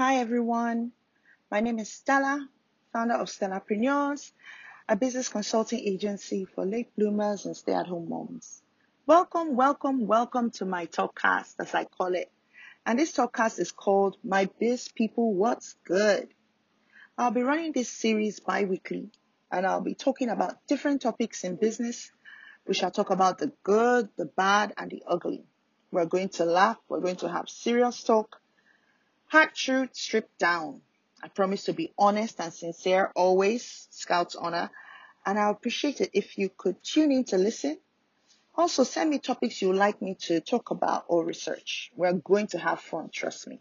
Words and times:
Hi 0.00 0.16
everyone, 0.16 0.92
my 1.50 1.60
name 1.60 1.78
is 1.78 1.92
Stella, 1.92 2.48
founder 2.90 3.16
of 3.16 3.28
Stellapreneurs, 3.28 4.32
a 4.88 4.96
business 4.96 5.28
consulting 5.28 5.80
agency 5.80 6.46
for 6.46 6.64
late 6.64 6.96
bloomers 6.96 7.44
and 7.44 7.54
stay 7.54 7.74
at 7.74 7.86
home 7.86 8.08
moms. 8.08 8.62
Welcome, 9.06 9.56
welcome, 9.56 10.06
welcome 10.06 10.52
to 10.52 10.64
my 10.64 10.86
talkcast, 10.86 11.56
as 11.58 11.74
I 11.74 11.84
call 11.84 12.14
it. 12.14 12.32
And 12.86 12.98
this 12.98 13.12
talkcast 13.12 13.58
is 13.58 13.72
called 13.72 14.16
My 14.24 14.48
Biz 14.58 14.88
People 14.88 15.34
What's 15.34 15.76
Good. 15.84 16.32
I'll 17.18 17.30
be 17.30 17.42
running 17.42 17.72
this 17.72 17.90
series 17.90 18.40
bi 18.40 18.64
weekly 18.64 19.10
and 19.52 19.66
I'll 19.66 19.82
be 19.82 19.94
talking 19.94 20.30
about 20.30 20.66
different 20.66 21.02
topics 21.02 21.44
in 21.44 21.56
business. 21.56 22.10
We 22.66 22.72
shall 22.72 22.90
talk 22.90 23.10
about 23.10 23.36
the 23.36 23.52
good, 23.64 24.08
the 24.16 24.24
bad, 24.24 24.72
and 24.78 24.90
the 24.90 25.02
ugly. 25.06 25.44
We're 25.90 26.06
going 26.06 26.30
to 26.30 26.46
laugh, 26.46 26.78
we're 26.88 27.00
going 27.00 27.16
to 27.16 27.28
have 27.28 27.50
serious 27.50 28.02
talk, 28.02 28.39
hard 29.30 29.54
truth 29.54 29.90
stripped 29.92 30.38
down. 30.40 30.82
I 31.22 31.28
promise 31.28 31.64
to 31.64 31.72
be 31.72 31.92
honest 31.96 32.40
and 32.40 32.52
sincere 32.52 33.12
always, 33.14 33.86
Scout's 33.90 34.34
honor, 34.34 34.70
and 35.24 35.38
I 35.38 35.50
appreciate 35.50 36.00
it 36.00 36.10
if 36.14 36.36
you 36.36 36.48
could 36.48 36.82
tune 36.82 37.12
in 37.12 37.24
to 37.26 37.38
listen. 37.38 37.78
Also, 38.56 38.82
send 38.82 39.08
me 39.08 39.20
topics 39.20 39.62
you'd 39.62 39.76
like 39.76 40.02
me 40.02 40.16
to 40.22 40.40
talk 40.40 40.72
about 40.72 41.04
or 41.06 41.24
research. 41.24 41.92
We're 41.94 42.12
going 42.14 42.48
to 42.48 42.58
have 42.58 42.80
fun, 42.80 43.10
trust 43.12 43.46
me. 43.46 43.60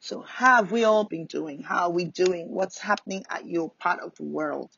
So, 0.00 0.20
how 0.20 0.56
have 0.56 0.70
we 0.70 0.84
all 0.84 1.04
been 1.04 1.24
doing? 1.24 1.62
How 1.62 1.84
are 1.84 1.90
we 1.90 2.04
doing? 2.04 2.50
What's 2.50 2.78
happening 2.78 3.24
at 3.30 3.46
your 3.46 3.70
part 3.70 4.00
of 4.00 4.14
the 4.16 4.24
world? 4.24 4.70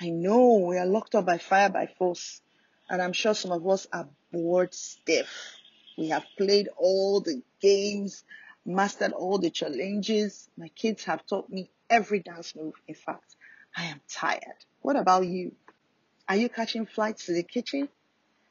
I 0.00 0.10
know 0.10 0.64
we 0.68 0.78
are 0.78 0.86
locked 0.86 1.16
up 1.16 1.26
by 1.26 1.38
fire 1.38 1.70
by 1.70 1.88
force, 1.98 2.40
and 2.88 3.02
I'm 3.02 3.12
sure 3.12 3.34
some 3.34 3.50
of 3.50 3.66
us 3.66 3.88
are 3.92 4.08
bored 4.30 4.74
stiff. 4.74 5.56
We 5.98 6.10
have 6.10 6.24
played 6.38 6.68
all 6.76 7.20
the 7.20 7.42
games, 7.60 8.22
mastered 8.64 9.12
all 9.12 9.38
the 9.38 9.50
challenges. 9.50 10.48
My 10.56 10.68
kids 10.68 11.04
have 11.04 11.26
taught 11.26 11.50
me 11.50 11.70
every 11.90 12.20
dance 12.20 12.54
move. 12.56 12.74
In 12.88 12.94
fact, 12.94 13.36
I 13.76 13.84
am 13.84 14.00
tired. 14.08 14.64
What 14.80 14.96
about 14.96 15.26
you? 15.26 15.52
Are 16.28 16.36
you 16.36 16.48
catching 16.48 16.86
flights 16.86 17.26
to 17.26 17.32
the 17.32 17.42
kitchen, 17.42 17.88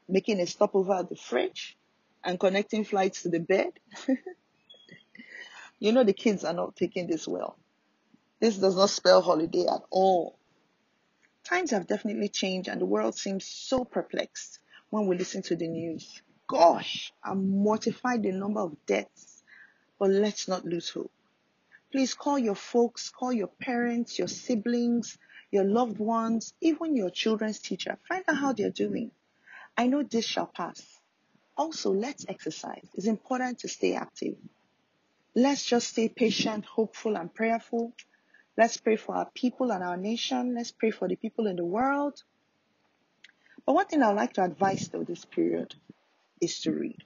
making 0.07 0.39
a 0.39 0.45
stopover 0.45 0.93
at 0.93 1.09
the 1.09 1.15
fridge, 1.15 1.77
and 2.23 2.39
connecting 2.39 2.83
flights 2.83 3.23
to 3.23 3.29
the 3.29 3.39
bed? 3.39 3.73
You 5.83 5.91
know 5.91 6.05
the 6.05 6.13
kids 6.13 6.45
are 6.45 6.53
not 6.53 6.77
taking 6.77 7.07
this 7.07 7.27
well. 7.27 7.57
This 8.39 8.57
does 8.57 8.77
not 8.77 8.89
spell 8.89 9.21
holiday 9.21 9.65
at 9.67 9.81
all. 9.89 10.37
Times 11.43 11.71
have 11.71 11.87
definitely 11.87 12.29
changed 12.29 12.69
and 12.69 12.79
the 12.79 12.85
world 12.85 13.17
seems 13.17 13.45
so 13.45 13.83
perplexed 13.83 14.59
when 14.91 15.07
we 15.07 15.17
listen 15.17 15.41
to 15.41 15.57
the 15.57 15.67
news. 15.67 16.21
Gosh, 16.47 17.11
I'm 17.21 17.49
mortified 17.49 18.23
the 18.23 18.31
number 18.31 18.61
of 18.61 18.77
deaths, 18.85 19.32
but 19.99 20.09
let's 20.09 20.47
not 20.47 20.65
lose 20.65 20.89
hope. 20.89 21.11
Please 21.91 22.13
call 22.13 22.39
your 22.39 22.55
folks, 22.55 23.09
call 23.09 23.31
your 23.31 23.47
parents, 23.47 24.17
your 24.17 24.27
siblings, 24.27 25.17
your 25.51 25.63
loved 25.63 25.99
ones, 25.99 26.53
even 26.61 26.95
your 26.95 27.11
children's 27.11 27.59
teacher. 27.59 27.97
Find 28.07 28.23
out 28.27 28.37
how 28.37 28.53
they're 28.53 28.71
doing. 28.71 29.11
I 29.77 29.87
know 29.87 30.03
this 30.03 30.25
shall 30.25 30.47
pass. 30.47 30.81
Also, 31.55 31.91
let's 31.93 32.25
exercise. 32.27 32.87
It's 32.95 33.05
important 33.05 33.59
to 33.59 33.67
stay 33.67 33.93
active. 33.93 34.35
Let's 35.35 35.65
just 35.65 35.89
stay 35.89 36.09
patient, 36.09 36.65
hopeful, 36.65 37.15
and 37.15 37.33
prayerful. 37.33 37.93
Let's 38.57 38.77
pray 38.77 38.95
for 38.95 39.15
our 39.15 39.29
people 39.33 39.71
and 39.71 39.83
our 39.83 39.97
nation. 39.97 40.55
Let's 40.55 40.71
pray 40.71 40.91
for 40.91 41.07
the 41.07 41.15
people 41.15 41.47
in 41.47 41.55
the 41.55 41.65
world. 41.65 42.21
But 43.65 43.73
one 43.73 43.85
thing 43.85 44.03
I'd 44.03 44.15
like 44.15 44.33
to 44.33 44.43
advise 44.43 44.89
though 44.89 45.03
this 45.03 45.25
period 45.25 45.73
is 46.41 46.59
to 46.61 46.71
read. 46.71 47.03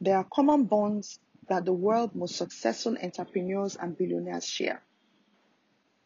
There 0.00 0.16
are 0.16 0.24
common 0.24 0.64
bonds 0.64 1.18
that 1.48 1.64
the 1.64 1.72
world's 1.72 2.14
most 2.14 2.36
successful 2.36 2.96
entrepreneurs 3.02 3.76
and 3.76 3.96
billionaires 3.96 4.46
share. 4.46 4.82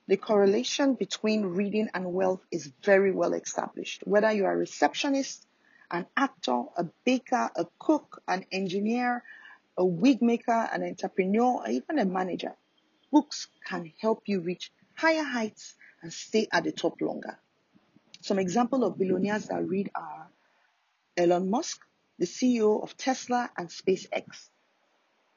The 0.07 0.17
correlation 0.17 0.95
between 0.95 1.47
reading 1.47 1.89
and 1.95 2.13
wealth 2.13 2.41
is 2.51 2.73
very 2.83 3.13
well 3.13 3.33
established. 3.33 4.03
Whether 4.07 4.33
you 4.33 4.45
are 4.45 4.53
a 4.53 4.57
receptionist 4.57 5.47
an 5.91 6.07
actor, 6.17 6.65
a 6.77 6.85
baker, 7.05 7.51
a 7.57 7.67
cook, 7.79 8.23
an 8.29 8.47
engineer, 8.53 9.23
a 9.77 9.85
wig 9.85 10.23
maker, 10.23 10.69
an 10.73 10.83
entrepreneur, 10.83 11.63
or 11.63 11.69
even 11.69 11.99
a 11.99 12.05
manager. 12.05 12.55
Books 13.11 13.49
can 13.67 13.93
help 14.01 14.23
you 14.27 14.41
reach 14.41 14.71
higher 14.95 15.25
heights 15.25 15.75
and 16.03 16.13
stay 16.13 16.47
at 16.53 16.65
the 16.65 16.73
top 16.73 17.01
longer. 17.01 17.39
Some 18.21 18.39
examples 18.39 18.85
of 18.85 18.99
billionaires 18.99 19.47
that 19.47 19.67
read 19.67 19.91
are 19.95 20.29
Elon 21.17 21.51
Musk, 21.51 21.81
the 22.21 22.27
CEO 22.27 22.83
of 22.83 22.99
Tesla 22.99 23.51
and 23.57 23.71
SpaceX. 23.71 24.51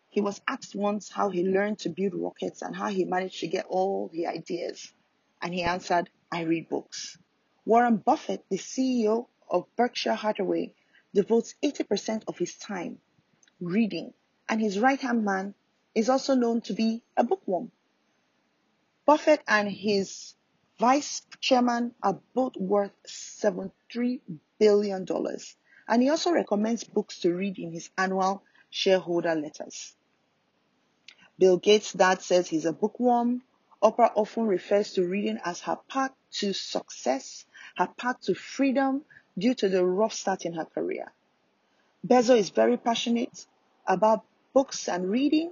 He 0.09 0.19
was 0.19 0.41
asked 0.45 0.75
once 0.75 1.09
how 1.09 1.29
he 1.29 1.43
learned 1.43 1.79
to 1.79 1.89
build 1.89 2.13
rockets 2.13 2.61
and 2.61 2.75
how 2.75 2.89
he 2.89 3.05
managed 3.05 3.39
to 3.39 3.47
get 3.47 3.65
all 3.69 4.09
the 4.11 4.27
ideas. 4.27 4.93
And 5.41 5.53
he 5.53 5.63
answered, 5.63 6.09
I 6.29 6.41
read 6.41 6.67
books. 6.67 7.17
Warren 7.65 7.95
Buffett, 7.95 8.43
the 8.49 8.57
CEO 8.57 9.27
of 9.49 9.65
Berkshire 9.77 10.13
Hathaway 10.13 10.73
devotes 11.13 11.55
80% 11.63 12.23
of 12.27 12.37
his 12.37 12.57
time 12.57 12.99
reading, 13.61 14.13
and 14.49 14.59
his 14.59 14.77
right 14.77 14.99
hand 14.99 15.23
man 15.23 15.55
is 15.95 16.09
also 16.09 16.35
known 16.35 16.59
to 16.61 16.73
be 16.73 17.01
a 17.15 17.23
bookworm. 17.23 17.71
Buffett 19.05 19.41
and 19.47 19.71
his 19.71 20.35
vice 20.79 21.21
chairman 21.39 21.95
are 22.03 22.19
both 22.33 22.57
worth 22.57 22.91
$73 23.07 24.19
billion, 24.59 25.05
and 25.87 26.01
he 26.01 26.09
also 26.09 26.31
recommends 26.31 26.83
books 26.83 27.19
to 27.19 27.33
read 27.33 27.57
in 27.59 27.71
his 27.71 27.89
annual 27.97 28.43
shareholder 28.69 29.35
letters. 29.35 29.95
Bill 31.37 31.57
Gates' 31.57 31.93
dad 31.93 32.21
says 32.21 32.47
he's 32.47 32.65
a 32.65 32.73
bookworm. 32.73 33.41
Oprah 33.81 34.11
often 34.15 34.45
refers 34.45 34.93
to 34.93 35.05
reading 35.05 35.39
as 35.43 35.59
her 35.61 35.77
path 35.89 36.11
to 36.31 36.53
success, 36.53 37.45
her 37.75 37.89
path 37.97 38.21
to 38.21 38.33
freedom, 38.33 39.03
due 39.37 39.53
to 39.55 39.67
the 39.67 39.85
rough 39.85 40.13
start 40.13 40.45
in 40.45 40.53
her 40.53 40.65
career. 40.65 41.11
Bezos 42.05 42.37
is 42.37 42.49
very 42.49 42.77
passionate 42.77 43.45
about 43.87 44.23
books 44.53 44.87
and 44.87 45.09
reading. 45.09 45.51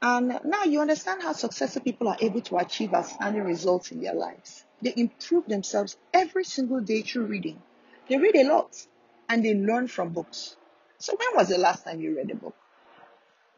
And 0.00 0.40
now 0.44 0.64
you 0.64 0.80
understand 0.80 1.22
how 1.22 1.32
successful 1.32 1.82
people 1.82 2.08
are 2.08 2.16
able 2.20 2.40
to 2.42 2.58
achieve 2.58 2.94
outstanding 2.94 3.42
results 3.42 3.90
in 3.90 4.00
their 4.00 4.14
lives. 4.14 4.64
They 4.80 4.94
improve 4.96 5.46
themselves 5.46 5.96
every 6.14 6.44
single 6.44 6.80
day 6.80 7.02
through 7.02 7.26
reading. 7.26 7.60
They 8.08 8.16
read 8.16 8.36
a 8.36 8.44
lot 8.44 8.86
and 9.28 9.44
they 9.44 9.54
learn 9.54 9.88
from 9.88 10.10
books. 10.12 10.56
So 10.98 11.14
when 11.16 11.36
was 11.36 11.48
the 11.48 11.58
last 11.58 11.84
time 11.84 12.00
you 12.00 12.16
read 12.16 12.30
a 12.30 12.34
book? 12.34 12.56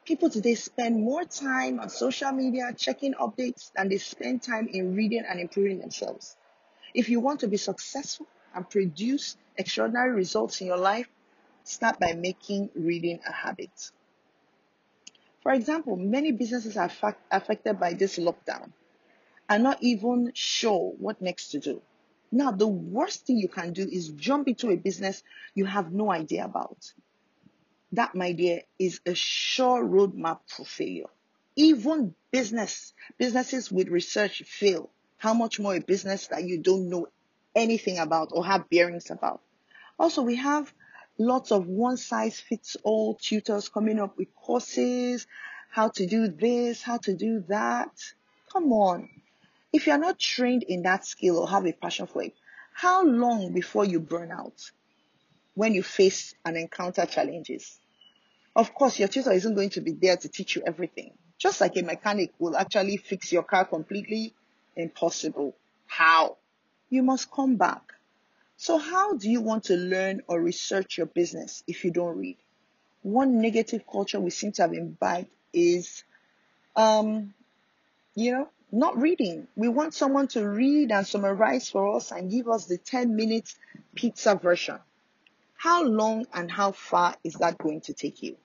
People 0.04 0.28
today 0.28 0.56
spend 0.56 1.00
more 1.00 1.24
time 1.24 1.78
on 1.78 1.88
social 1.88 2.32
media 2.32 2.72
checking 2.76 3.14
updates 3.14 3.70
than 3.72 3.88
they 3.88 3.98
spend 3.98 4.42
time 4.42 4.66
in 4.66 4.96
reading 4.96 5.24
and 5.28 5.38
improving 5.38 5.78
themselves. 5.78 6.36
If 6.94 7.08
you 7.08 7.20
want 7.20 7.40
to 7.40 7.48
be 7.48 7.56
successful 7.56 8.26
and 8.54 8.68
produce 8.68 9.36
extraordinary 9.56 10.10
results 10.10 10.60
in 10.60 10.66
your 10.66 10.78
life, 10.78 11.08
start 11.62 12.00
by 12.00 12.14
making 12.14 12.70
reading 12.74 13.20
a 13.26 13.32
habit. 13.32 13.92
For 15.42 15.52
example, 15.52 15.96
many 15.96 16.32
businesses 16.32 16.76
are 16.76 16.90
affected 17.30 17.78
by 17.78 17.94
this 17.94 18.18
lockdown 18.18 18.72
and 19.48 19.62
not 19.62 19.78
even 19.80 20.32
sure 20.34 20.92
what 20.98 21.22
next 21.22 21.50
to 21.50 21.60
do. 21.60 21.82
Now, 22.32 22.52
the 22.52 22.68
worst 22.68 23.26
thing 23.26 23.38
you 23.38 23.48
can 23.48 23.72
do 23.72 23.82
is 23.82 24.10
jump 24.10 24.48
into 24.48 24.70
a 24.70 24.76
business 24.76 25.22
you 25.54 25.64
have 25.64 25.92
no 25.92 26.10
idea 26.12 26.44
about. 26.44 26.92
That, 27.92 28.14
my 28.14 28.32
dear, 28.32 28.62
is 28.78 29.00
a 29.04 29.14
sure 29.14 29.84
roadmap 29.84 30.40
for 30.46 30.64
failure. 30.64 31.10
Even 31.56 32.14
business, 32.30 32.92
businesses 33.18 33.70
with 33.72 33.88
research 33.88 34.42
fail 34.46 34.90
how 35.20 35.34
much 35.34 35.60
more 35.60 35.74
a 35.74 35.80
business 35.80 36.28
that 36.28 36.44
you 36.44 36.58
don't 36.58 36.88
know 36.88 37.06
anything 37.54 37.98
about 37.98 38.30
or 38.32 38.44
have 38.44 38.70
bearings 38.70 39.10
about. 39.10 39.42
Also, 39.98 40.22
we 40.22 40.36
have 40.36 40.72
lots 41.18 41.52
of 41.52 41.66
one 41.66 41.98
size 41.98 42.40
fits 42.40 42.76
all 42.82 43.14
tutors 43.16 43.68
coming 43.68 44.00
up 44.00 44.16
with 44.16 44.34
courses, 44.34 45.26
how 45.68 45.88
to 45.88 46.06
do 46.06 46.28
this, 46.28 46.80
how 46.82 46.96
to 46.96 47.14
do 47.14 47.44
that. 47.48 47.90
Come 48.50 48.72
on. 48.72 49.10
If 49.72 49.86
you're 49.86 49.98
not 49.98 50.18
trained 50.18 50.64
in 50.64 50.82
that 50.82 51.06
skill 51.06 51.38
or 51.38 51.48
have 51.48 51.66
a 51.66 51.72
passion 51.72 52.06
for 52.06 52.22
it, 52.22 52.34
how 52.72 53.04
long 53.04 53.52
before 53.52 53.84
you 53.84 54.00
burn 54.00 54.32
out 54.32 54.70
when 55.54 55.74
you 55.74 55.82
face 55.82 56.34
and 56.44 56.56
encounter 56.56 57.06
challenges? 57.06 57.78
Of 58.56 58.74
course, 58.74 58.98
your 58.98 59.08
tutor 59.08 59.32
isn't 59.32 59.54
going 59.54 59.70
to 59.70 59.80
be 59.80 59.92
there 59.92 60.16
to 60.16 60.28
teach 60.28 60.56
you 60.56 60.62
everything. 60.66 61.12
Just 61.38 61.60
like 61.60 61.76
a 61.76 61.82
mechanic 61.82 62.32
will 62.38 62.56
actually 62.56 62.96
fix 62.96 63.32
your 63.32 63.42
car 63.44 63.64
completely, 63.64 64.34
impossible. 64.76 65.56
How? 65.86 66.36
You 66.88 67.02
must 67.02 67.30
come 67.30 67.56
back. 67.56 67.82
So 68.56 68.76
how 68.76 69.14
do 69.14 69.30
you 69.30 69.40
want 69.40 69.64
to 69.64 69.76
learn 69.76 70.22
or 70.26 70.40
research 70.40 70.98
your 70.98 71.06
business 71.06 71.62
if 71.66 71.84
you 71.84 71.90
don't 71.92 72.18
read? 72.18 72.36
One 73.02 73.40
negative 73.40 73.84
culture 73.90 74.20
we 74.20 74.30
seem 74.30 74.52
to 74.52 74.62
have 74.62 74.74
imbibed 74.74 75.30
is, 75.52 76.04
um, 76.76 77.32
you 78.14 78.32
know, 78.32 78.48
not 78.72 79.00
reading. 79.00 79.48
We 79.56 79.68
want 79.68 79.94
someone 79.94 80.28
to 80.28 80.48
read 80.48 80.92
and 80.92 81.06
summarize 81.06 81.68
for 81.68 81.96
us 81.96 82.12
and 82.12 82.30
give 82.30 82.48
us 82.48 82.66
the 82.66 82.78
10 82.78 83.16
minute 83.16 83.54
pizza 83.94 84.34
version. 84.34 84.78
How 85.56 85.84
long 85.84 86.26
and 86.32 86.50
how 86.50 86.72
far 86.72 87.16
is 87.22 87.34
that 87.34 87.58
going 87.58 87.82
to 87.82 87.92
take 87.92 88.22
you? 88.22 88.36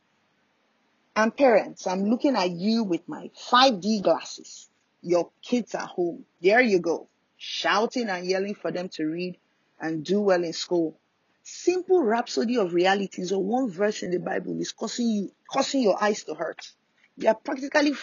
And 1.15 1.35
parents, 1.35 1.87
I'm 1.87 2.09
looking 2.09 2.35
at 2.35 2.51
you 2.51 2.83
with 2.83 3.07
my 3.07 3.31
5D 3.49 4.03
glasses. 4.03 4.69
Your 5.01 5.29
kids 5.41 5.73
are 5.75 5.87
home. 5.87 6.25
There 6.41 6.59
you 6.59 6.79
go. 6.79 7.07
Shouting 7.37 8.09
and 8.09 8.25
yelling 8.25 8.55
for 8.55 8.71
them 8.71 8.89
to 8.89 9.05
read 9.05 9.37
and 9.79 10.03
do 10.03 10.19
well 10.19 10.43
in 10.43 10.51
school. 10.51 10.97
Simple 11.43 12.03
rhapsody 12.03 12.57
of 12.57 12.73
realities 12.73 13.31
or 13.31 13.41
one 13.41 13.69
verse 13.69 14.03
in 14.03 14.11
the 14.11 14.19
Bible 14.19 14.59
is 14.59 14.71
causing 14.71 15.07
you, 15.07 15.31
causing 15.47 15.83
your 15.83 16.01
eyes 16.03 16.23
to 16.23 16.33
hurt. 16.33 16.71
You 17.17 17.29
are 17.29 17.35
practically 17.35 17.93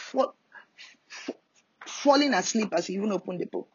falling 1.93 2.35
asleep 2.35 2.71
as 2.73 2.89
you 2.89 2.99
even 2.99 3.13
open 3.13 3.39
the 3.39 3.47
book. 3.47 3.69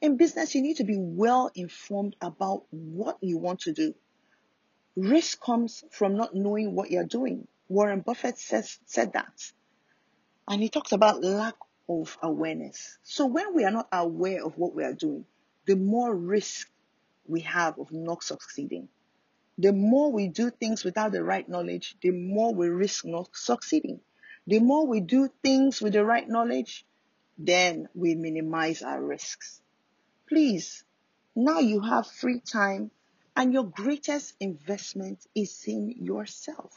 In 0.00 0.16
business, 0.16 0.54
you 0.54 0.62
need 0.62 0.76
to 0.76 0.84
be 0.84 0.96
well 0.96 1.50
informed 1.54 2.14
about 2.20 2.64
what 2.70 3.18
you 3.20 3.38
want 3.38 3.60
to 3.60 3.72
do. 3.72 3.94
Risk 4.96 5.40
comes 5.40 5.84
from 5.90 6.16
not 6.16 6.34
knowing 6.34 6.74
what 6.74 6.90
you're 6.90 7.04
doing. 7.04 7.48
Warren 7.68 8.00
Buffett 8.00 8.38
says, 8.38 8.78
said 8.86 9.12
that. 9.14 9.52
And 10.46 10.62
he 10.62 10.68
talks 10.68 10.92
about 10.92 11.22
lack 11.22 11.54
of 11.88 12.16
awareness. 12.22 12.98
So 13.02 13.26
when 13.26 13.54
we 13.54 13.64
are 13.64 13.70
not 13.70 13.88
aware 13.92 14.44
of 14.44 14.56
what 14.56 14.74
we 14.74 14.84
are 14.84 14.94
doing, 14.94 15.24
the 15.66 15.76
more 15.76 16.14
risk 16.14 16.68
we 17.26 17.40
have 17.40 17.78
of 17.78 17.92
not 17.92 18.22
succeeding. 18.22 18.88
The 19.58 19.72
more 19.72 20.12
we 20.12 20.28
do 20.28 20.50
things 20.50 20.84
without 20.84 21.12
the 21.12 21.24
right 21.24 21.48
knowledge, 21.48 21.96
the 22.00 22.10
more 22.12 22.54
we 22.54 22.68
risk 22.68 23.04
not 23.04 23.30
succeeding. 23.34 24.00
The 24.46 24.60
more 24.60 24.86
we 24.86 25.00
do 25.00 25.28
things 25.42 25.82
with 25.82 25.92
the 25.92 26.04
right 26.04 26.28
knowledge, 26.28 26.86
then 27.38 27.88
we 27.94 28.14
minimize 28.16 28.82
our 28.82 29.00
risks. 29.00 29.60
Please, 30.28 30.84
now 31.36 31.60
you 31.60 31.80
have 31.80 32.06
free 32.06 32.40
time 32.40 32.90
and 33.36 33.52
your 33.52 33.64
greatest 33.64 34.34
investment 34.40 35.24
is 35.34 35.62
in 35.66 35.90
yourself. 35.90 36.72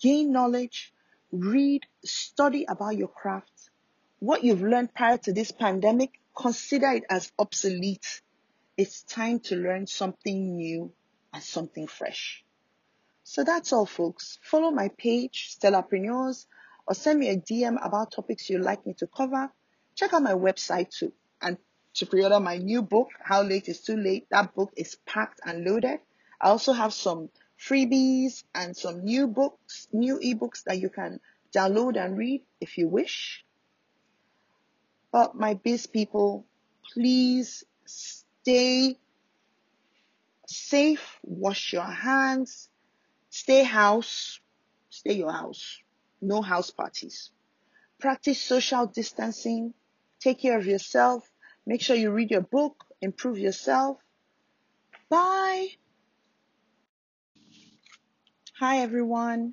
Gain 0.00 0.32
knowledge, 0.32 0.92
read, 1.30 1.82
study 2.04 2.64
about 2.66 2.96
your 2.96 3.08
craft. 3.08 3.70
What 4.18 4.42
you've 4.42 4.62
learned 4.62 4.94
prior 4.94 5.18
to 5.18 5.32
this 5.34 5.52
pandemic, 5.52 6.18
consider 6.34 6.92
it 6.92 7.04
as 7.10 7.30
obsolete. 7.38 8.22
It's 8.78 9.02
time 9.02 9.40
to 9.40 9.56
learn 9.56 9.86
something 9.86 10.56
new 10.56 10.90
and 11.34 11.42
something 11.42 11.86
fresh. 11.86 12.42
So 13.22 13.44
that's 13.44 13.72
all, 13.72 13.86
folks. 13.86 14.38
Follow 14.42 14.70
my 14.70 14.88
page, 14.96 15.56
Stellarpreneurs, 15.58 16.46
or 16.86 16.94
send 16.94 17.18
me 17.18 17.28
a 17.28 17.36
DM 17.36 17.76
about 17.84 18.12
topics 18.12 18.48
you'd 18.48 18.62
like 18.62 18.86
me 18.86 18.94
to 18.94 19.06
cover. 19.06 19.52
Check 19.94 20.12
out 20.12 20.22
my 20.22 20.32
website 20.32 20.90
too. 20.90 21.12
And 21.40 21.58
to 21.94 22.06
pre-order 22.06 22.40
my 22.40 22.58
new 22.58 22.82
book, 22.82 23.08
How 23.22 23.42
Late 23.42 23.68
is 23.68 23.80
Too 23.80 23.96
Late, 23.96 24.26
that 24.30 24.54
book 24.54 24.72
is 24.76 24.96
packed 25.06 25.40
and 25.44 25.64
loaded. 25.64 26.00
I 26.40 26.48
also 26.48 26.72
have 26.72 26.92
some 26.92 27.30
freebies 27.58 28.42
and 28.54 28.76
some 28.76 29.04
new 29.04 29.28
books, 29.28 29.88
new 29.92 30.18
ebooks 30.18 30.64
that 30.64 30.80
you 30.80 30.88
can 30.88 31.20
download 31.54 31.96
and 31.96 32.16
read 32.18 32.42
if 32.60 32.76
you 32.78 32.88
wish. 32.88 33.44
But 35.12 35.36
my 35.36 35.54
biz 35.54 35.86
people, 35.86 36.44
please 36.92 37.64
stay 37.84 38.98
safe, 40.46 41.18
wash 41.22 41.72
your 41.72 41.84
hands, 41.84 42.68
stay 43.30 43.62
house, 43.62 44.40
stay 44.90 45.14
your 45.14 45.30
house. 45.32 45.80
No 46.20 46.42
house 46.42 46.70
parties. 46.70 47.30
Practice 48.00 48.40
social 48.40 48.86
distancing. 48.86 49.74
Take 50.24 50.38
care 50.38 50.56
of 50.56 50.64
yourself. 50.64 51.30
Make 51.66 51.82
sure 51.82 51.94
you 51.94 52.10
read 52.10 52.30
your 52.30 52.40
book. 52.40 52.86
Improve 53.02 53.38
yourself. 53.38 53.98
Bye. 55.10 55.68
Hi, 58.58 58.78
everyone. 58.78 59.52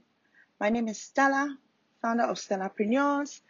My 0.62 0.70
name 0.70 0.88
is 0.88 0.98
Stella, 1.02 1.58
founder 2.02 2.24
of 2.24 2.38
Stellarpreneurs, 2.38 3.42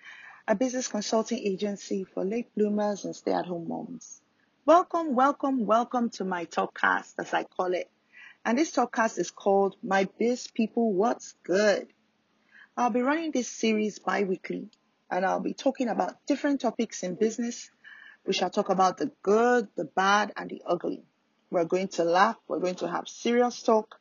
a 0.47 0.55
business 0.55 0.87
consulting 0.87 1.37
agency 1.37 2.05
for 2.05 2.25
late 2.25 2.55
bloomers 2.55 3.05
and 3.05 3.15
stay 3.15 3.33
at 3.33 3.45
home 3.45 3.67
moms. 3.67 4.19
Welcome, 4.65 5.13
welcome, 5.13 5.67
welcome 5.67 6.09
to 6.17 6.25
my 6.25 6.45
talkcast, 6.45 7.13
as 7.19 7.35
I 7.35 7.43
call 7.43 7.75
it. 7.75 7.91
And 8.43 8.57
this 8.57 8.71
talkcast 8.71 9.19
is 9.19 9.29
called 9.29 9.75
My 9.83 10.09
Biz 10.17 10.47
People 10.47 10.91
What's 10.91 11.35
Good. 11.43 11.93
I'll 12.75 12.89
be 12.89 13.01
running 13.01 13.29
this 13.29 13.47
series 13.47 13.99
bi-weekly 13.99 14.71
and 15.11 15.25
I'll 15.25 15.41
be 15.41 15.53
talking 15.53 15.89
about 15.89 16.25
different 16.25 16.61
topics 16.61 17.03
in 17.03 17.15
business. 17.15 17.69
We 18.25 18.33
shall 18.33 18.49
talk 18.49 18.69
about 18.69 18.97
the 18.97 19.11
good, 19.21 19.67
the 19.75 19.83
bad, 19.83 20.31
and 20.37 20.49
the 20.49 20.61
ugly. 20.65 21.03
We're 21.49 21.65
going 21.65 21.89
to 21.89 22.05
laugh. 22.05 22.37
We're 22.47 22.59
going 22.59 22.75
to 22.75 22.87
have 22.87 23.09
serious 23.09 23.61
talk. 23.61 23.99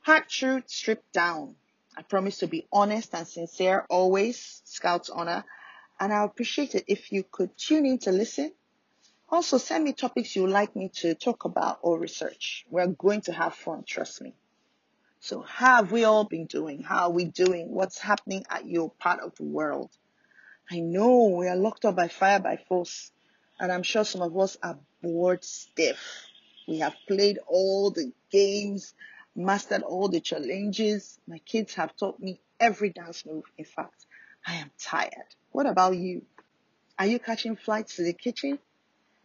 Hard 0.00 0.28
truth 0.28 0.64
stripped 0.66 1.12
down. 1.12 1.54
I 1.96 2.02
promise 2.02 2.38
to 2.38 2.48
be 2.48 2.66
honest 2.72 3.14
and 3.14 3.26
sincere 3.26 3.86
always, 3.88 4.62
Scouts 4.64 5.10
honor. 5.10 5.44
And 6.00 6.12
I 6.12 6.24
appreciate 6.24 6.74
it 6.74 6.84
if 6.88 7.12
you 7.12 7.24
could 7.30 7.56
tune 7.56 7.86
in 7.86 7.98
to 8.00 8.12
listen. 8.12 8.52
Also, 9.28 9.58
send 9.58 9.84
me 9.84 9.92
topics 9.92 10.34
you'd 10.34 10.50
like 10.50 10.74
me 10.74 10.90
to 10.96 11.14
talk 11.14 11.44
about 11.44 11.78
or 11.82 11.98
research. 11.98 12.66
We're 12.68 12.86
going 12.88 13.22
to 13.22 13.32
have 13.32 13.54
fun, 13.54 13.84
trust 13.86 14.20
me. 14.20 14.34
So 15.20 15.40
how 15.40 15.76
have 15.76 15.92
we 15.92 16.04
all 16.04 16.24
been 16.24 16.46
doing? 16.46 16.82
How 16.82 17.04
are 17.04 17.10
we 17.10 17.24
doing? 17.24 17.70
What's 17.72 17.98
happening 17.98 18.44
at 18.50 18.66
your 18.66 18.90
part 18.90 19.20
of 19.20 19.34
the 19.36 19.44
world? 19.44 19.90
I 20.70 20.80
know 20.80 21.28
we 21.38 21.46
are 21.46 21.56
locked 21.56 21.84
up 21.84 21.96
by 21.96 22.08
fire 22.08 22.40
by 22.40 22.56
force, 22.56 23.12
and 23.60 23.70
I'm 23.70 23.82
sure 23.84 24.04
some 24.04 24.22
of 24.22 24.36
us 24.36 24.56
are 24.62 24.78
bored 25.02 25.44
stiff. 25.44 25.98
We 26.66 26.78
have 26.80 26.94
played 27.06 27.38
all 27.46 27.90
the 27.90 28.12
games, 28.30 28.94
mastered 29.36 29.82
all 29.82 30.08
the 30.08 30.20
challenges. 30.20 31.20
My 31.28 31.38
kids 31.38 31.74
have 31.74 31.96
taught 31.96 32.18
me 32.18 32.40
every 32.58 32.90
dance 32.90 33.24
move. 33.24 33.44
In 33.56 33.64
fact, 33.64 34.06
I 34.44 34.54
am 34.54 34.70
tired. 34.78 35.34
What 35.52 35.66
about 35.66 35.96
you? 35.96 36.22
Are 36.98 37.06
you 37.06 37.20
catching 37.20 37.56
flights 37.56 37.96
to 37.96 38.02
the 38.02 38.12
kitchen, 38.12 38.58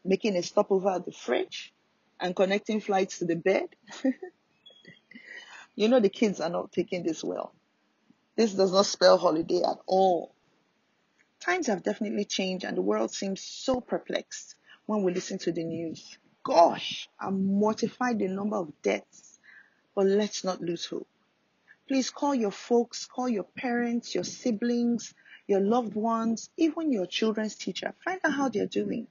making 0.06 0.36
a 0.36 0.44
stopover 0.44 0.90
at 0.90 1.06
the 1.06 1.12
fridge, 1.12 1.74
and 2.20 2.36
connecting 2.36 2.82
flights 2.82 3.20
to 3.20 3.26
the 3.26 3.36
bed? 3.36 3.70
You 5.76 5.88
know 5.88 6.00
the 6.00 6.10
kids 6.10 6.40
are 6.42 6.50
not 6.50 6.72
taking 6.72 7.04
this 7.04 7.24
well. 7.24 7.54
This 8.36 8.54
does 8.54 8.72
not 8.72 8.86
spell 8.86 9.18
holiday 9.18 9.64
at 9.64 9.78
all. 9.88 10.36
Times 11.42 11.68
have 11.68 11.82
definitely 11.82 12.26
changed 12.26 12.66
and 12.66 12.78
the 12.78 12.84
world 12.84 13.12
seems 13.12 13.42
so 13.42 13.82
perplexed 13.82 14.56
when 14.86 15.02
we 15.04 15.12
listen 15.12 15.40
to 15.40 15.52
the 15.52 15.64
news. 15.64 16.18
Gosh, 16.44 17.10
I'm 17.20 17.58
mortified 17.58 18.20
the 18.20 18.28
number 18.28 18.58
of 18.58 18.72
deaths, 18.84 19.40
but 19.96 20.06
let's 20.06 20.44
not 20.44 20.62
lose 20.62 20.86
hope. 20.86 21.08
Please 21.88 22.12
call 22.12 22.36
your 22.36 22.52
folks, 22.52 23.08
call 23.08 23.28
your 23.28 23.44
parents, 23.44 24.14
your 24.14 24.24
siblings, 24.24 25.16
your 25.48 25.60
loved 25.60 25.96
ones, 25.96 26.50
even 26.58 26.92
your 26.92 27.08
children's 27.08 27.56
teacher. 27.56 27.94
Find 28.06 28.20
out 28.24 28.34
how 28.34 28.50
they're 28.50 28.68
doing. 28.68 29.08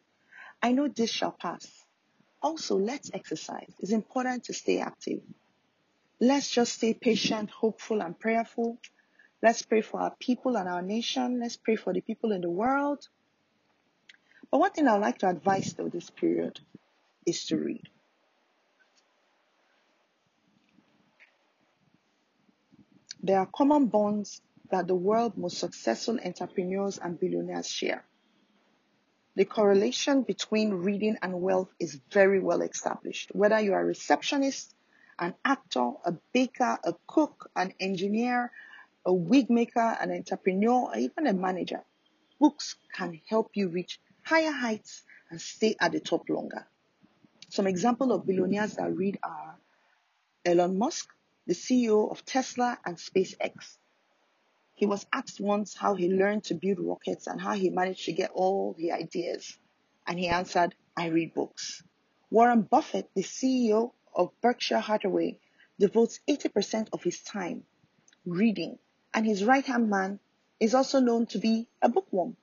I 0.63 0.73
know 0.73 0.87
this 0.87 1.11
shall 1.11 1.33
pass. 1.33 1.67
Also, 2.41 2.79
let's 2.79 3.11
exercise. 3.13 3.73
It's 3.81 3.93
important 3.93 4.45
to 4.45 4.55
stay 4.55 4.79
active. 4.79 5.21
Let's 6.21 6.51
just 6.51 6.75
stay 6.75 6.95
patient, 6.95 7.51
hopeful, 7.51 8.01
and 8.03 8.19
prayerful. 8.19 8.79
Let's 9.43 9.63
pray 9.63 9.81
for 9.81 10.01
our 10.01 10.15
people 10.19 10.57
and 10.57 10.69
our 10.69 10.83
nation. 10.83 11.41
Let's 11.41 11.57
pray 11.57 11.77
for 11.77 11.93
the 11.93 12.01
people 12.01 12.33
in 12.33 12.43
the 12.43 12.51
world. 12.51 13.09
But 14.51 14.59
one 14.59 14.73
thing 14.73 14.89
I'd 14.89 15.01
like 15.01 15.19
to 15.19 15.29
advise 15.29 15.75
though 15.75 15.89
this 15.89 16.11
period 16.11 16.61
is 17.27 17.47
to 17.47 17.57
read. 17.57 17.89
There 23.23 23.39
are 23.39 23.47
common 23.47 23.87
bonds 23.87 24.41
that 24.71 24.87
the 24.87 24.95
world's 24.95 25.37
most 25.37 25.59
successful 25.59 26.19
entrepreneurs 26.25 26.99
and 26.99 27.19
billionaires 27.19 27.69
share. 27.69 28.05
The 29.37 29.45
correlation 29.45 30.23
between 30.23 30.73
reading 30.73 31.17
and 31.23 31.41
wealth 31.41 31.73
is 31.79 32.01
very 32.13 32.41
well 32.41 32.63
established. 32.63 33.31
Whether 33.35 33.61
you 33.61 33.75
are 33.75 33.83
a 33.83 33.85
receptionist, 33.85 34.75
an 35.19 35.35
actor, 35.45 35.93
a 36.05 36.15
baker, 36.33 36.79
a 36.83 36.95
cook, 37.07 37.51
an 37.55 37.75
engineer, 37.79 38.51
a 39.05 39.13
wig 39.13 39.51
maker, 39.51 39.97
an 40.01 40.11
entrepreneur, 40.11 40.91
or 40.91 40.97
even 40.97 41.27
a 41.27 41.33
manager. 41.33 41.83
Books 42.39 42.77
can 42.93 43.21
help 43.29 43.51
you 43.55 43.69
reach 43.69 44.01
higher 44.23 44.53
heights 44.53 45.03
and 45.31 45.41
stay 45.41 45.77
at 45.81 45.93
the 45.93 46.01
top 46.01 46.29
longer. 46.29 46.67
Some 47.49 47.67
examples 47.67 48.13
of 48.13 48.27
billionaires 48.27 48.75
that 48.77 48.95
read 48.95 49.19
are 49.23 49.59
Elon 50.45 50.79
Musk, 50.79 51.09
the 51.47 51.55
CEO 51.55 52.11
of 52.11 52.25
Tesla 52.25 52.79
and 52.85 52.97
SpaceX. 52.97 53.77
He 54.75 54.87
was 54.87 55.05
asked 55.13 55.41
once 55.41 55.75
how 55.75 55.95
he 55.95 56.09
learned 56.09 56.45
to 56.45 56.55
build 56.55 56.79
rockets 56.81 57.27
and 57.27 57.41
how 57.41 57.55
he 57.55 57.71
managed 57.71 58.05
to 58.07 58.13
get 58.13 58.31
all 58.31 58.75
the 58.79 58.93
ideas. 58.93 59.59
And 60.07 60.19
he 60.19 60.29
answered, 60.29 60.75
I 60.97 61.07
read 61.07 61.35
books. 61.35 61.83
Warren 62.31 62.63
Buffett, 62.63 63.11
the 63.15 63.23
CEO 63.23 63.93
of 64.15 64.31
Berkshire 64.41 64.79
Hathaway 64.79 65.39
devotes 65.79 66.21
80% 66.29 66.89
of 66.93 67.03
his 67.03 67.21
time 67.21 67.65
reading, 68.25 68.79
and 69.13 69.27
his 69.27 69.45
right 69.45 69.65
hand 69.65 69.91
man 69.91 70.21
is 70.59 70.75
also 70.75 71.01
known 71.01 71.27
to 71.27 71.39
be 71.39 71.69
a 71.83 71.89
bookworm. 71.89 72.37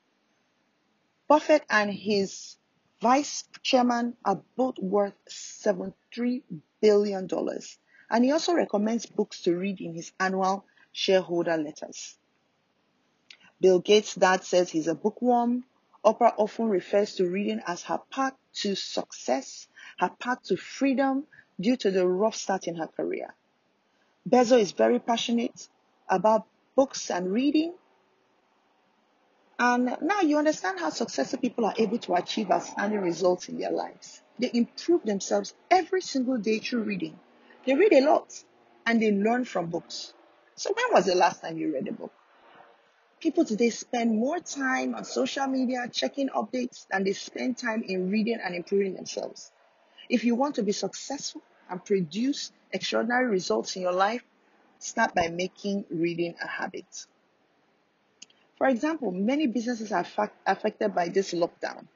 Buffett 1.28 1.64
and 1.70 1.92
his 1.94 2.58
vice 3.02 3.44
chairman 3.62 4.16
are 4.24 4.42
both 4.56 4.78
worth 4.80 5.14
$73 5.30 6.44
billion. 6.82 7.28
And 8.10 8.24
he 8.24 8.32
also 8.32 8.54
recommends 8.54 9.06
books 9.06 9.42
to 9.42 9.56
read 9.56 9.82
in 9.82 9.94
his 9.94 10.12
annual 10.20 10.66
shareholder 10.92 11.58
letters. 11.58 12.18
Bill 13.60 13.80
Gates' 13.80 14.16
dad 14.16 14.44
says 14.44 14.70
he's 14.70 14.88
a 14.88 14.96
bookworm. 14.96 15.66
Oprah 16.06 16.34
often 16.38 16.70
refers 16.70 17.16
to 17.16 17.30
reading 17.30 17.62
as 17.68 17.84
her 17.84 18.00
path 18.12 18.34
to 18.54 18.76
success, 18.76 19.68
her 20.00 20.10
path 20.20 20.44
to 20.44 20.56
freedom 20.56 21.26
due 21.60 21.76
to 21.76 21.92
the 21.92 22.08
rough 22.08 22.36
start 22.36 22.68
in 22.68 22.76
her 22.76 22.88
career. 22.88 23.34
Bezos 24.30 24.62
is 24.62 24.72
very 24.72 25.00
passionate 25.00 25.68
about 26.10 26.48
books 26.78 27.10
and 27.10 27.34
reading. 27.34 27.74
And 29.60 29.98
now 30.02 30.22
you 30.22 30.38
understand 30.38 30.80
how 30.80 30.92
successful 30.92 31.40
people 31.40 31.66
are 31.66 31.74
able 31.78 31.98
to 31.98 32.14
achieve 32.14 32.52
outstanding 32.52 33.02
results 33.02 33.50
in 33.50 33.58
their 33.58 33.72
lives. 33.72 34.22
They 34.38 34.52
improve 34.54 35.04
themselves 35.04 35.56
every 35.72 36.02
single 36.02 36.38
day 36.38 36.60
through 36.60 36.84
reading. 36.84 37.20
They 37.66 37.74
read 37.74 37.94
a 37.94 38.06
lot 38.06 38.44
and 38.86 39.02
they 39.02 39.12
learn 39.12 39.46
from 39.46 39.66
books. 39.72 40.14
So 40.56 40.72
when 40.72 40.94
was 40.94 41.08
the 41.08 41.16
last 41.16 41.42
time 41.42 41.58
you 41.58 41.74
read 41.74 41.88
a 41.88 41.92
book? 41.92 42.14
People 43.20 43.46
today 43.46 43.72
spend 43.72 44.16
more 44.16 44.40
time 44.40 44.94
on 44.94 45.04
social 45.04 45.48
media 45.48 45.90
checking 45.92 46.30
updates 46.30 46.86
than 46.92 47.04
they 47.04 47.14
spend 47.14 47.58
time 47.58 47.82
in 47.82 48.12
reading 48.12 48.38
and 48.44 48.54
improving 48.54 48.94
themselves. 48.94 49.52
If 50.08 50.24
you 50.24 50.36
want 50.36 50.56
to 50.56 50.64
be 50.64 50.72
successful 50.72 51.42
and 51.72 51.84
produce 51.84 52.52
extraordinary 52.72 53.26
results 53.26 53.76
in 53.76 53.82
your 53.82 53.94
life, 53.94 54.24
start 54.80 55.14
by 55.16 55.30
making 55.30 55.86
reading 55.90 56.36
a 56.42 56.48
habit. 56.48 57.06
For 58.58 58.68
example, 58.68 59.12
many 59.12 59.48
businesses 59.48 59.92
are 59.92 60.06
affected 60.46 60.96
by 60.96 61.10
this 61.10 61.34
lockdown 61.34 61.88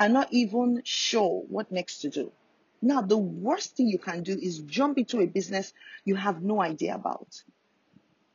are 0.00 0.08
not 0.08 0.32
even 0.32 0.82
sure 0.84 1.42
what 1.48 1.70
next 1.70 1.98
to 2.00 2.10
do. 2.10 2.32
Now, 2.80 3.02
the 3.02 3.18
worst 3.18 3.76
thing 3.76 3.88
you 3.88 3.98
can 3.98 4.22
do 4.22 4.36
is 4.40 4.58
jump 4.60 4.98
into 4.98 5.20
a 5.20 5.26
business 5.26 5.72
you 6.04 6.16
have 6.16 6.42
no 6.42 6.60
idea 6.60 6.94
about 6.94 7.42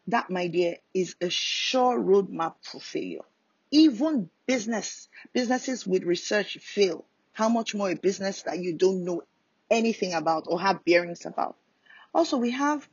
that, 0.08 0.30
my 0.30 0.48
dear, 0.48 0.78
is 0.94 1.16
a 1.22 1.30
sure 1.30 2.00
roadmap 2.00 2.56
for 2.62 2.80
failure. 2.80 3.26
Even 3.72 4.30
business, 4.46 5.10
businesses 5.34 5.86
with 5.86 6.04
research 6.04 6.58
fail. 6.62 7.06
How 7.34 7.50
much 7.50 7.76
more 7.76 7.92
a 7.92 7.96
business 7.96 8.44
that 8.44 8.60
you 8.60 8.74
don't 8.74 9.04
know 9.04 9.22
anything 9.70 10.14
about 10.14 10.46
or 10.48 10.60
have 10.60 10.86
bearings 10.86 11.26
about? 11.26 11.56
Also, 12.14 12.38
we 12.38 12.52
have 12.52 12.88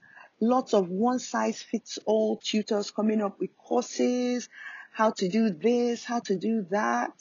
lots 0.48 0.74
of 0.74 0.88
one 0.88 1.18
size 1.18 1.62
fits 1.62 1.98
all 2.06 2.36
tutors 2.36 2.90
coming 2.90 3.20
up 3.22 3.38
with 3.40 3.56
courses, 3.56 4.48
how 4.92 5.10
to 5.10 5.28
do 5.28 5.50
this, 5.50 6.04
how 6.04 6.20
to 6.20 6.36
do 6.36 6.66
that. 6.70 7.12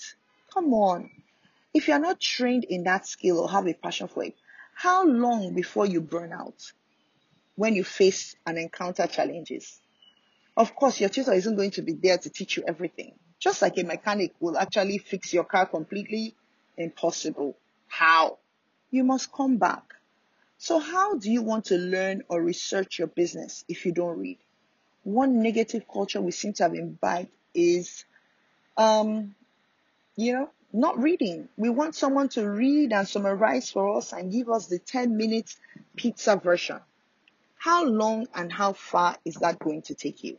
Come 0.54 0.74
on. 0.74 1.10
If 1.74 1.88
you're 1.88 2.00
not 2.00 2.20
trained 2.20 2.66
in 2.66 2.84
that 2.84 3.08
skill 3.08 3.40
or 3.40 3.50
have 3.50 3.68
a 3.68 3.74
passion 3.74 4.08
for 4.08 4.24
it, 4.24 4.36
how 4.76 5.06
long 5.06 5.54
before 5.54 5.86
you 5.86 6.02
burn 6.02 6.32
out 6.32 6.72
when 7.56 7.76
you 7.76 7.84
face 7.84 8.36
and 8.46 8.58
encounter 8.58 9.08
challenges? 9.08 9.80
Of 10.56 10.76
course, 10.76 11.00
your 11.00 11.10
tutor 11.10 11.34
isn't 11.34 11.56
going 11.56 11.72
to 11.72 11.82
be 11.82 11.94
there 11.94 12.18
to 12.18 12.30
teach 12.30 12.58
you 12.58 12.64
everything. 12.68 13.16
Just 13.40 13.62
like 13.62 13.78
a 13.78 13.84
mechanic 13.84 14.34
will 14.40 14.58
actually 14.58 15.00
fix 15.00 15.34
your 15.34 15.44
car 15.44 15.66
completely, 15.66 16.36
impossible. 16.78 17.58
How? 17.88 18.38
You 18.92 19.04
must 19.04 19.32
come 19.32 19.58
back. 19.58 19.84
So 20.64 20.80
how 20.80 21.16
do 21.16 21.30
you 21.30 21.42
want 21.42 21.66
to 21.66 21.78
learn 21.78 22.24
or 22.30 22.42
research 22.42 22.98
your 22.98 23.10
business 23.10 23.66
if 23.68 23.86
you 23.86 23.92
don't 23.92 24.18
read? 24.18 24.38
One 25.04 25.42
negative 25.42 25.84
culture 25.92 26.22
we 26.22 26.32
seem 26.32 26.54
to 26.54 26.64
have 26.64 26.74
imbibed 26.74 27.32
is, 27.54 28.06
um, 28.78 29.36
you 30.16 30.32
know, 30.32 30.50
not 30.72 30.98
reading. 31.04 31.50
We 31.58 31.68
want 31.68 31.96
someone 31.96 32.30
to 32.30 32.50
read 32.50 32.94
and 32.94 33.06
summarize 33.06 33.72
for 33.72 33.98
us 33.98 34.14
and 34.14 34.32
give 34.32 34.50
us 34.50 34.68
the 34.68 34.80
10 34.80 35.18
minutes 35.18 35.58
pizza 35.98 36.38
version. 36.38 36.80
How 37.58 37.84
long 37.84 38.28
and 38.34 38.50
how 38.50 38.72
far 38.72 39.18
is 39.26 39.36
that 39.42 39.60
going 39.60 39.82
to 39.82 39.96
take 39.96 40.24
you? 40.24 40.38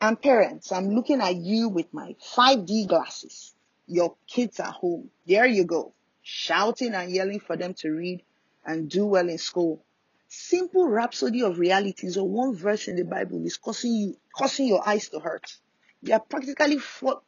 And 0.00 0.22
parents, 0.22 0.70
I'm 0.70 0.90
looking 0.90 1.20
at 1.20 1.34
you 1.34 1.70
with 1.70 1.92
my 1.92 2.14
5D 2.36 2.86
glasses. 2.86 3.52
Your 3.88 4.14
kids 4.28 4.60
are 4.60 4.70
home. 4.70 5.10
There 5.26 5.46
you 5.46 5.64
go. 5.64 5.92
Shouting 6.22 6.94
and 6.94 7.10
yelling 7.10 7.40
for 7.40 7.56
them 7.56 7.74
to 7.78 7.90
read 7.90 8.22
and 8.64 8.88
do 8.88 9.06
well 9.06 9.28
in 9.28 9.38
school. 9.38 9.84
Simple 10.28 10.88
rhapsody 10.88 11.42
of 11.42 11.58
realities 11.58 12.16
or 12.16 12.28
one 12.28 12.54
verse 12.54 12.88
in 12.88 12.96
the 12.96 13.04
Bible 13.04 13.44
is 13.44 13.58
causing 13.58 13.92
you, 13.92 14.16
causing 14.34 14.66
your 14.66 14.86
eyes 14.88 15.08
to 15.10 15.18
hurt. 15.18 15.56
You 16.02 16.14
are 16.14 16.20
practically 16.20 16.78
fall, 16.78 17.22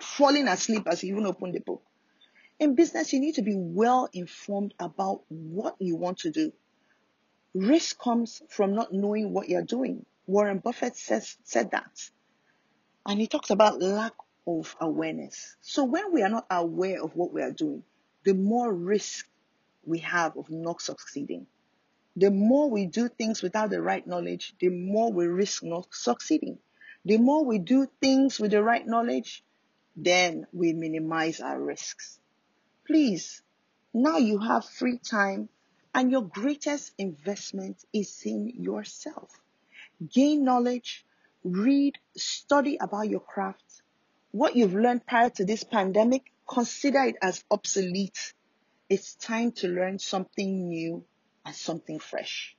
falling 0.00 0.48
asleep 0.48 0.86
as 0.86 1.02
you 1.02 1.12
even 1.12 1.26
open 1.26 1.52
the 1.52 1.60
book. 1.60 1.82
In 2.58 2.74
business, 2.74 3.12
you 3.12 3.20
need 3.20 3.36
to 3.36 3.42
be 3.42 3.54
well 3.56 4.08
informed 4.12 4.74
about 4.78 5.22
what 5.28 5.76
you 5.78 5.96
want 5.96 6.18
to 6.20 6.30
do. 6.30 6.52
Risk 7.54 7.98
comes 7.98 8.42
from 8.48 8.74
not 8.74 8.92
knowing 8.92 9.32
what 9.32 9.48
you're 9.48 9.62
doing. 9.62 10.04
Warren 10.26 10.58
Buffett 10.58 10.96
says, 10.96 11.36
said 11.44 11.70
that. 11.70 12.10
And 13.06 13.20
he 13.20 13.26
talks 13.26 13.50
about 13.50 13.80
lack 13.80 14.12
of 14.46 14.76
awareness. 14.80 15.56
So 15.60 15.84
when 15.84 16.12
we 16.12 16.22
are 16.22 16.28
not 16.28 16.46
aware 16.50 17.02
of 17.02 17.16
what 17.16 17.32
we 17.32 17.42
are 17.42 17.52
doing, 17.52 17.82
the 18.24 18.34
more 18.34 18.72
risk 18.72 19.26
we 19.88 19.98
have 20.00 20.36
of 20.36 20.50
not 20.50 20.80
succeeding. 20.80 21.46
The 22.16 22.30
more 22.30 22.68
we 22.68 22.86
do 22.86 23.08
things 23.08 23.42
without 23.42 23.70
the 23.70 23.80
right 23.80 24.06
knowledge, 24.06 24.54
the 24.58 24.68
more 24.68 25.12
we 25.12 25.26
risk 25.26 25.62
not 25.62 25.88
succeeding. 25.92 26.58
The 27.04 27.16
more 27.16 27.44
we 27.44 27.58
do 27.58 27.88
things 28.00 28.38
with 28.38 28.50
the 28.50 28.62
right 28.62 28.86
knowledge, 28.86 29.42
then 29.96 30.46
we 30.52 30.72
minimize 30.72 31.40
our 31.40 31.60
risks. 31.60 32.18
Please, 32.86 33.42
now 33.94 34.18
you 34.18 34.38
have 34.38 34.64
free 34.64 34.98
time 34.98 35.48
and 35.94 36.10
your 36.10 36.22
greatest 36.22 36.92
investment 36.98 37.84
is 37.92 38.22
in 38.24 38.48
yourself. 38.48 39.30
Gain 40.12 40.44
knowledge, 40.44 41.04
read, 41.44 41.98
study 42.16 42.78
about 42.80 43.08
your 43.08 43.20
craft. 43.20 43.82
What 44.30 44.54
you've 44.54 44.74
learned 44.74 45.06
prior 45.06 45.30
to 45.30 45.44
this 45.44 45.64
pandemic, 45.64 46.32
consider 46.46 47.04
it 47.04 47.16
as 47.22 47.42
obsolete. 47.50 48.34
It's 48.88 49.14
time 49.16 49.52
to 49.52 49.68
learn 49.68 49.98
something 49.98 50.68
new 50.68 51.04
and 51.44 51.54
something 51.54 51.98
fresh. 51.98 52.56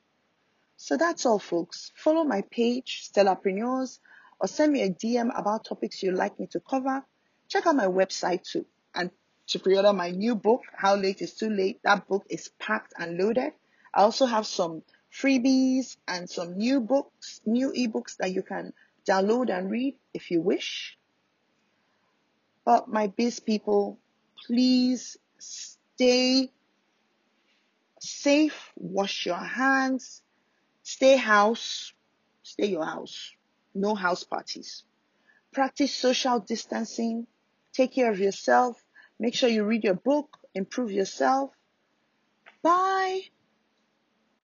So 0.78 0.96
that's 0.96 1.26
all, 1.26 1.40
folks. 1.40 1.92
Follow 1.96 2.24
my 2.24 2.44
page, 2.52 3.10
Stellarpreneurs, 3.12 4.00
or 4.40 4.48
send 4.48 4.72
me 4.72 4.84
a 4.84 4.90
DM 4.90 5.30
about 5.38 5.66
topics 5.66 6.04
you'd 6.04 6.14
like 6.14 6.40
me 6.40 6.48
to 6.48 6.60
cover. 6.60 7.04
Check 7.48 7.66
out 7.66 7.76
my 7.76 7.88
website 7.88 8.44
too. 8.44 8.66
And 8.94 9.10
to 9.48 9.60
pre-order 9.60 9.92
my 9.92 10.12
new 10.12 10.36
book, 10.36 10.62
How 10.76 10.96
Late 10.96 11.22
is 11.22 11.34
Too 11.34 11.50
Late, 11.50 11.80
that 11.84 12.08
book 12.08 12.26
is 12.30 12.50
packed 12.60 12.94
and 12.98 13.18
loaded. 13.18 13.54
I 13.92 14.02
also 14.02 14.28
have 14.28 14.46
some 14.46 14.84
freebies 15.12 15.98
and 16.08 16.30
some 16.30 16.58
new 16.58 16.80
books, 16.80 17.42
new 17.46 17.72
ebooks 17.72 18.18
that 18.18 18.34
you 18.34 18.44
can 18.44 18.74
download 19.08 19.50
and 19.50 19.72
read 19.72 19.96
if 20.14 20.30
you 20.30 20.42
wish. 20.42 20.96
But 22.64 22.88
my 22.88 23.08
biz 23.08 23.40
people, 23.40 23.98
please 24.46 25.18
stay 26.00 26.50
safe, 28.00 28.72
wash 28.78 29.26
your 29.26 29.36
hands, 29.36 30.22
stay 30.82 31.18
house, 31.18 31.92
stay 32.42 32.68
your 32.68 32.86
house, 32.86 33.34
no 33.76 33.96
house 33.96 34.24
parties. 34.24 34.86
Practice 35.52 35.94
social 35.94 36.40
distancing, 36.40 37.28
take 37.74 37.92
care 37.92 38.10
of 38.10 38.18
yourself, 38.18 38.82
make 39.20 39.36
sure 39.36 39.50
you 39.50 39.66
read 39.66 39.84
your 39.84 39.94
book, 39.94 40.38
improve 40.56 40.90
yourself. 40.90 41.52
Bye. 42.64 43.24